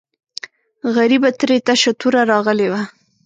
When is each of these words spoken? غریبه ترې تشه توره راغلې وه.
غریبه 0.95 1.29
ترې 1.39 1.57
تشه 1.67 1.91
توره 1.99 2.21
راغلې 2.31 2.67
وه. 2.71 2.81